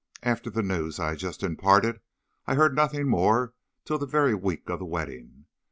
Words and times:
After 0.23 0.49
the 0.49 0.63
news 0.63 0.99
I 0.99 1.09
had 1.09 1.19
just 1.19 1.43
imparted, 1.43 1.99
I 2.47 2.55
heard 2.55 2.75
nothing 2.75 3.07
more 3.07 3.53
till 3.85 3.99
the 3.99 4.07
very 4.07 4.33
week 4.33 4.67
of 4.67 4.79
the 4.79 4.85
wedding. 4.85 5.45